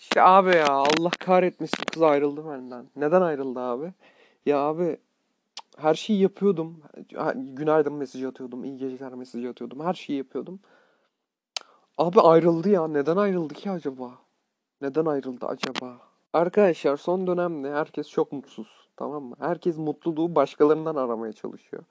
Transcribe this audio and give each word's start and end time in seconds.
İşte 0.00 0.22
abi 0.22 0.56
ya 0.56 0.66
Allah 0.68 1.10
kahretmesin 1.20 1.84
kız 1.92 2.02
ayrıldı 2.02 2.48
benden. 2.48 2.86
Neden 2.96 3.22
ayrıldı 3.22 3.60
abi? 3.60 3.92
Ya 4.46 4.58
abi 4.58 4.96
her 5.76 5.94
şeyi 5.94 6.20
yapıyordum. 6.20 6.82
Günaydın 7.34 7.92
mesajı 7.92 8.28
atıyordum. 8.28 8.64
iyi 8.64 8.76
geceler 8.76 9.14
mesajı 9.14 9.48
atıyordum. 9.50 9.80
Her 9.80 9.94
şeyi 9.94 10.16
yapıyordum. 10.16 10.60
Abi 11.98 12.20
ayrıldı 12.20 12.68
ya. 12.68 12.88
Neden 12.88 13.16
ayrıldı 13.16 13.54
ki 13.54 13.70
acaba? 13.70 14.10
Neden 14.80 15.06
ayrıldı 15.06 15.46
acaba? 15.46 15.98
Arkadaşlar 16.32 16.96
son 16.96 17.26
dönemde 17.26 17.72
herkes 17.72 18.08
çok 18.08 18.32
mutsuz. 18.32 18.88
Tamam 18.96 19.24
mı? 19.24 19.36
Herkes 19.40 19.76
mutluluğu 19.76 20.34
başkalarından 20.34 20.96
aramaya 20.96 21.32
çalışıyor. 21.32 21.82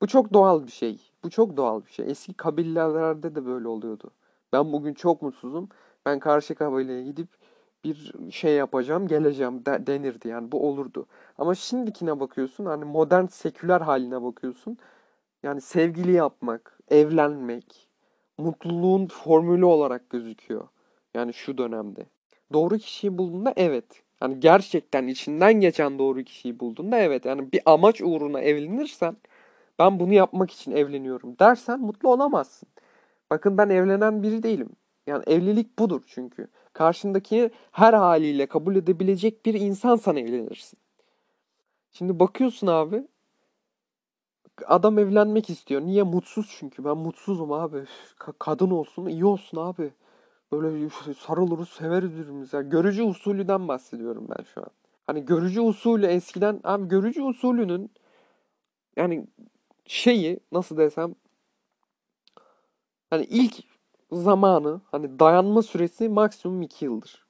Bu 0.00 0.06
çok 0.06 0.32
doğal 0.32 0.66
bir 0.66 0.72
şey. 0.72 1.00
Bu 1.24 1.30
çok 1.30 1.56
doğal 1.56 1.84
bir 1.86 1.90
şey. 1.90 2.10
Eski 2.10 2.34
kabillerde 2.34 3.34
de 3.34 3.46
böyle 3.46 3.68
oluyordu. 3.68 4.10
Ben 4.52 4.72
bugün 4.72 4.94
çok 4.94 5.22
mutsuzum. 5.22 5.68
Ben 6.08 6.18
karşı 6.18 6.54
kabileye 6.54 7.02
gidip 7.02 7.28
bir 7.84 8.14
şey 8.30 8.54
yapacağım, 8.54 9.08
geleceğim 9.08 9.66
de, 9.66 9.86
denirdi 9.86 10.28
yani 10.28 10.52
bu 10.52 10.68
olurdu. 10.68 11.06
Ama 11.38 11.54
şimdikine 11.54 12.20
bakıyorsun 12.20 12.66
hani 12.66 12.84
modern 12.84 13.26
seküler 13.26 13.80
haline 13.80 14.22
bakıyorsun. 14.22 14.78
Yani 15.42 15.60
sevgili 15.60 16.12
yapmak, 16.12 16.78
evlenmek, 16.88 17.88
mutluluğun 18.38 19.06
formülü 19.06 19.64
olarak 19.64 20.10
gözüküyor. 20.10 20.68
Yani 21.14 21.34
şu 21.34 21.58
dönemde. 21.58 22.06
Doğru 22.52 22.78
kişiyi 22.78 23.18
bulduğunda 23.18 23.52
evet. 23.56 24.02
Yani 24.22 24.40
gerçekten 24.40 25.06
içinden 25.06 25.52
geçen 25.52 25.98
doğru 25.98 26.22
kişiyi 26.22 26.60
bulduğunda 26.60 26.98
evet. 26.98 27.24
Yani 27.24 27.52
bir 27.52 27.60
amaç 27.66 28.02
uğruna 28.02 28.40
evlenirsen 28.40 29.16
ben 29.78 30.00
bunu 30.00 30.12
yapmak 30.12 30.50
için 30.50 30.72
evleniyorum 30.72 31.38
dersen 31.38 31.80
mutlu 31.80 32.08
olamazsın. 32.08 32.68
Bakın 33.30 33.58
ben 33.58 33.68
evlenen 33.68 34.22
biri 34.22 34.42
değilim. 34.42 34.68
Yani 35.08 35.22
evlilik 35.26 35.78
budur 35.78 36.02
çünkü. 36.06 36.48
Karşındaki 36.72 37.50
her 37.72 37.94
haliyle 37.94 38.46
kabul 38.46 38.76
edebilecek 38.76 39.46
bir 39.46 39.54
insan 39.54 40.16
evlenirsin. 40.16 40.78
Şimdi 41.92 42.20
bakıyorsun 42.20 42.66
abi. 42.66 43.06
Adam 44.66 44.98
evlenmek 44.98 45.50
istiyor. 45.50 45.80
Niye? 45.80 46.02
Mutsuz 46.02 46.56
çünkü. 46.58 46.84
Ben 46.84 46.96
mutsuzum 46.96 47.52
abi. 47.52 47.84
Ka- 48.18 48.34
kadın 48.38 48.70
olsun, 48.70 49.06
iyi 49.06 49.24
olsun 49.24 49.58
abi. 49.58 49.90
Böyle 50.52 50.88
sarılırız, 51.14 51.68
severiz 51.68 52.12
birbirimizi. 52.12 52.56
Yani 52.56 52.70
görücü 52.70 53.02
usulüden 53.02 53.68
bahsediyorum 53.68 54.26
ben 54.28 54.44
şu 54.54 54.60
an. 54.60 54.70
Hani 55.06 55.24
görücü 55.24 55.60
usulü 55.60 56.06
eskiden 56.06 56.60
abi 56.64 56.88
görücü 56.88 57.22
usulünün 57.22 57.90
yani 58.96 59.26
şeyi 59.86 60.40
nasıl 60.52 60.76
desem 60.76 61.14
hani 63.10 63.24
ilk 63.24 63.64
zamanı 64.12 64.80
hani 64.90 65.18
dayanma 65.18 65.62
süresi 65.62 66.08
maksimum 66.08 66.62
2 66.62 66.84
yıldır. 66.84 67.26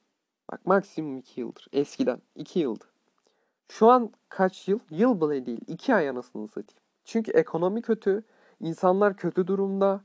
Bak 0.52 0.66
maksimum 0.66 1.16
2 1.16 1.40
yıldır. 1.40 1.68
Eskiden 1.72 2.22
2 2.34 2.58
yıldı. 2.58 2.84
Şu 3.68 3.88
an 3.90 4.12
kaç 4.28 4.68
yıl? 4.68 4.78
Yıl 4.90 5.20
bile 5.20 5.46
değil. 5.46 5.60
2 5.66 5.94
ay 5.94 6.08
anasını 6.08 6.48
satayım. 6.48 6.80
Çünkü 7.04 7.30
ekonomi 7.30 7.82
kötü. 7.82 8.22
insanlar 8.60 9.16
kötü 9.16 9.46
durumda. 9.46 10.00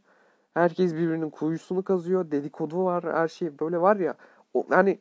Herkes 0.54 0.94
birbirinin 0.94 1.30
kuyusunu 1.30 1.84
kazıyor. 1.84 2.32
Dedikodu 2.32 2.84
var. 2.84 3.04
Her 3.04 3.28
şey 3.28 3.60
böyle 3.60 3.82
var 3.82 3.96
ya. 3.96 4.16
O, 4.54 4.66
hani 4.70 5.00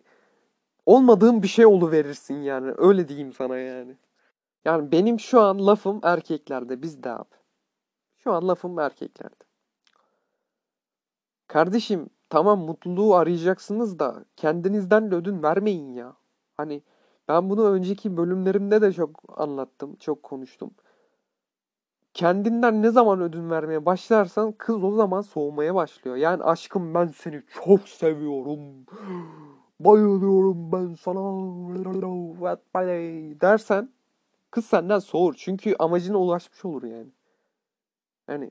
olmadığım 0.86 1.42
bir 1.42 1.48
şey 1.48 1.66
verirsin 1.66 2.34
yani. 2.34 2.74
Öyle 2.78 3.08
diyeyim 3.08 3.32
sana 3.32 3.58
yani. 3.58 3.96
Yani 4.64 4.92
benim 4.92 5.20
şu 5.20 5.40
an 5.40 5.66
lafım 5.66 6.00
erkeklerde. 6.02 6.82
Bizde 6.82 7.10
abi. 7.10 7.34
Şu 8.16 8.32
an 8.32 8.48
lafım 8.48 8.78
erkeklerde. 8.78 9.44
Kardeşim 11.52 12.10
tamam 12.28 12.60
mutluluğu 12.60 13.14
arayacaksınız 13.14 13.98
da 13.98 14.24
kendinizden 14.36 15.10
de 15.10 15.14
ödün 15.14 15.42
vermeyin 15.42 15.92
ya. 15.92 16.16
Hani 16.56 16.82
ben 17.28 17.50
bunu 17.50 17.70
önceki 17.70 18.16
bölümlerimde 18.16 18.82
de 18.82 18.92
çok 18.92 19.22
anlattım, 19.36 19.96
çok 19.96 20.22
konuştum. 20.22 20.70
Kendinden 22.14 22.82
ne 22.82 22.90
zaman 22.90 23.20
ödün 23.20 23.50
vermeye 23.50 23.86
başlarsan 23.86 24.52
kız 24.52 24.84
o 24.84 24.90
zaman 24.90 25.20
soğumaya 25.20 25.74
başlıyor. 25.74 26.16
Yani 26.16 26.42
aşkım 26.42 26.94
ben 26.94 27.06
seni 27.06 27.42
çok 27.64 27.88
seviyorum. 27.88 28.86
Bayılıyorum 29.80 30.72
ben 30.72 30.94
sana. 30.94 31.20
Dersen 33.40 33.88
kız 34.50 34.66
senden 34.66 34.98
soğur. 34.98 35.34
Çünkü 35.38 35.76
amacına 35.78 36.18
ulaşmış 36.18 36.64
olur 36.64 36.82
yani. 36.82 37.10
Yani 38.28 38.50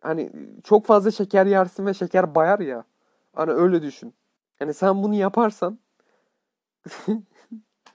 hani 0.00 0.32
çok 0.64 0.86
fazla 0.86 1.10
şeker 1.10 1.46
yersin 1.46 1.86
ve 1.86 1.94
şeker 1.94 2.34
bayar 2.34 2.58
ya. 2.58 2.84
Hani 3.32 3.50
öyle 3.50 3.82
düşün. 3.82 4.14
Yani 4.60 4.74
sen 4.74 5.02
bunu 5.02 5.14
yaparsan 5.14 5.78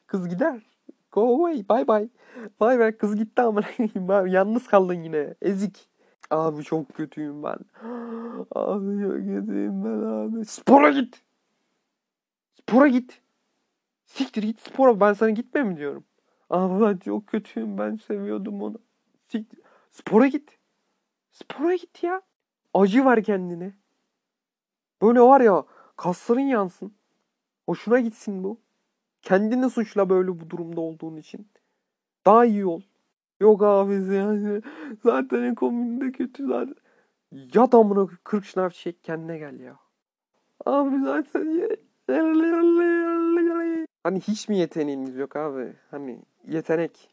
kız 0.07 0.29
gider. 0.29 0.61
Go 1.11 1.21
away. 1.21 1.69
Bye 1.69 1.87
bye. 1.87 2.09
Vay 2.59 2.79
be 2.79 2.97
kız 2.97 3.15
gitti 3.15 3.41
ama 3.41 3.61
yalnız 4.27 4.67
kaldın 4.67 5.03
yine. 5.03 5.35
Ezik. 5.41 5.89
Abi 6.29 6.63
çok 6.63 6.93
kötüyüm 6.93 7.43
ben. 7.43 7.57
Abi 8.55 9.01
çok 9.01 9.13
kötüyüm 9.13 9.83
ben 9.83 10.03
abi. 10.07 10.45
Spora 10.45 10.89
git. 10.89 11.21
Spora 12.53 12.87
git. 12.87 13.21
Siktir 14.05 14.43
git 14.43 14.59
spora. 14.59 14.99
Ben 14.99 15.13
sana 15.13 15.29
gitme 15.29 15.63
mi 15.63 15.77
diyorum. 15.77 16.03
Abi 16.49 16.85
ben 16.85 16.97
çok 16.97 17.27
kötüyüm. 17.27 17.77
Ben 17.77 17.95
seviyordum 17.95 18.61
onu. 18.61 18.79
Siktir. 19.27 19.59
Spora 19.91 20.27
git. 20.27 20.57
Spora 21.41 21.75
git 21.75 22.03
ya. 22.03 22.21
Acı 22.73 23.05
ver 23.05 23.23
kendine. 23.23 23.73
Böyle 25.01 25.21
var 25.21 25.41
ya 25.41 25.65
kasların 25.97 26.39
yansın. 26.39 26.93
Hoşuna 27.65 27.99
gitsin 27.99 28.43
bu. 28.43 28.59
Kendini 29.21 29.69
suçla 29.69 30.09
böyle 30.09 30.39
bu 30.39 30.49
durumda 30.49 30.81
olduğun 30.81 31.17
için. 31.17 31.47
Daha 32.25 32.45
iyi 32.45 32.65
ol. 32.65 32.81
Yok 33.39 33.63
abi 33.63 33.93
yani 34.15 34.61
zaten 35.03 35.43
ekonomide 35.43 36.11
kötü 36.11 36.47
zaten. 36.47 36.75
Ya 37.31 37.71
damına 37.71 38.07
40 38.23 38.45
şınav 38.45 38.69
çek 38.69 39.03
kendine 39.03 39.37
gel 39.37 39.59
ya. 39.59 39.79
Abi 40.65 41.03
zaten 41.03 41.69
Hani 44.03 44.19
hiç 44.19 44.49
mi 44.49 44.57
yeteneğiniz 44.57 45.17
yok 45.17 45.35
abi? 45.35 45.73
Hani 45.91 46.21
yetenek. 46.47 47.09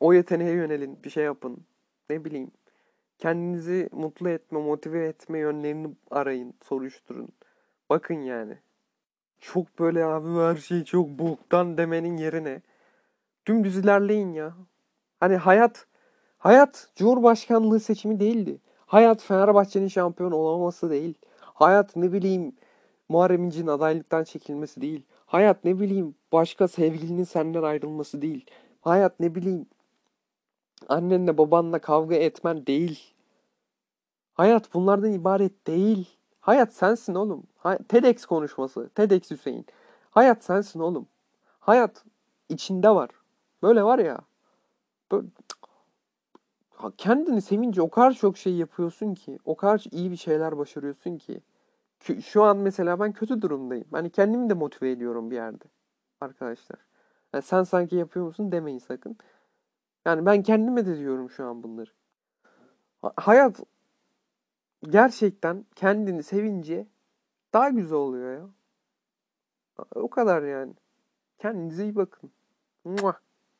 O 0.00 0.12
yeteneğe 0.12 0.52
yönelin. 0.52 1.04
Bir 1.04 1.10
şey 1.10 1.24
yapın 1.24 1.66
ne 2.10 2.24
bileyim 2.24 2.50
kendinizi 3.18 3.88
mutlu 3.92 4.28
etme, 4.28 4.60
motive 4.60 5.06
etme 5.06 5.38
yönlerini 5.38 5.88
arayın, 6.10 6.54
soruşturun. 6.62 7.28
Bakın 7.90 8.14
yani. 8.14 8.58
Çok 9.40 9.78
böyle 9.78 10.04
abi 10.04 10.28
her 10.28 10.56
şey 10.56 10.84
çok 10.84 11.08
boktan 11.08 11.78
demenin 11.78 12.16
yerine 12.16 12.62
dümdüz 13.46 13.78
ilerleyin 13.78 14.32
ya. 14.32 14.54
Hani 15.20 15.36
hayat 15.36 15.86
hayat 16.38 16.88
Cumhurbaşkanlığı 16.96 17.80
seçimi 17.80 18.20
değildi. 18.20 18.60
Hayat 18.86 19.22
Fenerbahçe'nin 19.22 19.88
şampiyon 19.88 20.32
olamaması 20.32 20.90
değil. 20.90 21.14
Hayat 21.40 21.96
ne 21.96 22.12
bileyim 22.12 22.52
Muharrem 23.08 23.44
İnce'nin 23.44 23.66
adaylıktan 23.66 24.24
çekilmesi 24.24 24.80
değil. 24.80 25.02
Hayat 25.26 25.64
ne 25.64 25.80
bileyim 25.80 26.14
başka 26.32 26.68
sevgilinin 26.68 27.24
senden 27.24 27.62
ayrılması 27.62 28.22
değil. 28.22 28.46
Hayat 28.80 29.20
ne 29.20 29.34
bileyim 29.34 29.66
annenle 30.88 31.38
babanla 31.38 31.78
kavga 31.78 32.14
etmen 32.14 32.66
değil. 32.66 33.14
Hayat 34.34 34.74
bunlardan 34.74 35.12
ibaret 35.12 35.66
değil. 35.66 36.18
Hayat 36.40 36.72
sensin 36.72 37.14
oğlum. 37.14 37.42
TEDx 37.88 38.26
konuşması. 38.26 38.88
TEDx 38.94 39.30
Hüseyin. 39.30 39.66
Hayat 40.10 40.44
sensin 40.44 40.80
oğlum. 40.80 41.08
Hayat 41.60 42.04
içinde 42.48 42.90
var. 42.90 43.10
Böyle 43.62 43.82
var 43.82 43.98
ya. 43.98 44.18
Böyle, 45.12 45.26
kendini 46.98 47.42
sevince 47.42 47.82
o 47.82 47.90
kadar 47.90 48.12
çok 48.12 48.38
şey 48.38 48.54
yapıyorsun 48.54 49.14
ki. 49.14 49.38
O 49.44 49.56
kadar 49.56 49.84
iyi 49.90 50.10
bir 50.10 50.16
şeyler 50.16 50.58
başarıyorsun 50.58 51.18
ki. 51.18 51.40
Şu 52.24 52.42
an 52.42 52.56
mesela 52.56 53.00
ben 53.00 53.12
kötü 53.12 53.42
durumdayım. 53.42 53.86
Hani 53.92 54.10
kendimi 54.10 54.50
de 54.50 54.54
motive 54.54 54.90
ediyorum 54.90 55.30
bir 55.30 55.36
yerde. 55.36 55.64
Arkadaşlar. 56.20 56.78
Yani 57.32 57.42
sen 57.42 57.62
sanki 57.62 57.96
yapıyor 57.96 58.26
musun 58.26 58.52
demeyin 58.52 58.78
sakın. 58.78 59.16
Yani 60.06 60.26
ben 60.26 60.42
kendime 60.42 60.86
de 60.86 60.98
diyorum 60.98 61.30
şu 61.30 61.46
an 61.46 61.62
bunları. 61.62 61.90
Hayat 63.16 63.60
gerçekten 64.82 65.66
kendini 65.74 66.22
sevince 66.22 66.86
daha 67.52 67.68
güzel 67.68 67.98
oluyor 67.98 68.34
ya. 68.34 68.48
O 69.94 70.10
kadar 70.10 70.42
yani. 70.42 70.74
Kendinize 71.38 71.84
iyi 71.84 71.96
bakın. 71.96 72.30
Muah. 72.84 73.25